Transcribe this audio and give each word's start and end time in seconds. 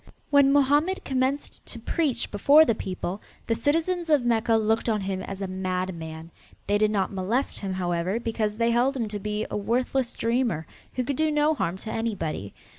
When 0.31 0.51
Mohammed 0.51 1.03
commenced 1.05 1.63
to 1.67 1.77
preach 1.77 2.31
before 2.31 2.65
the 2.65 2.73
people, 2.73 3.21
the 3.45 3.53
citizens 3.53 4.09
of 4.09 4.25
Mecca 4.25 4.55
looked 4.55 4.89
on 4.89 5.01
him 5.01 5.21
as 5.21 5.43
a 5.43 5.47
madman. 5.47 6.31
They 6.65 6.79
did 6.79 6.89
not 6.89 7.13
molest 7.13 7.59
him, 7.59 7.73
however, 7.73 8.19
because 8.19 8.57
they 8.57 8.71
held 8.71 8.97
him 8.97 9.07
to 9.09 9.19
be 9.19 9.45
a 9.51 9.55
worthless 9.57 10.13
dreamer 10.15 10.65
who 10.95 11.03
could 11.03 11.17
do 11.17 11.29
no 11.29 11.53
harm 11.53 11.77
to 11.77 11.91
anybody. 11.91 12.51